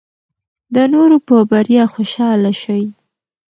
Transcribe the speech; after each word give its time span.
د 0.75 0.75
نورو 0.93 1.17
په 1.27 1.35
بریا 1.51 1.83
خوشحاله 1.93 2.51
شئ. 2.61 2.83